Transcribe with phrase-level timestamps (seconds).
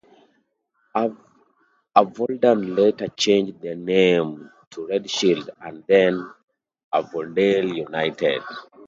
[1.95, 6.27] Avondale later changed their name to Red Shield and then
[6.91, 8.41] Avondale United.